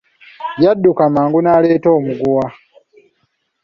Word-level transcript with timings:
Yadduka 0.63 1.03
mangu 1.13 1.39
naleeta 1.45 1.89
omuguwa. 1.97 2.45